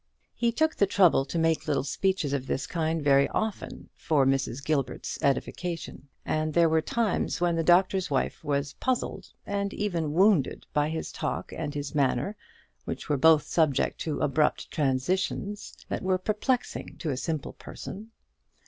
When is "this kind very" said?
2.47-3.29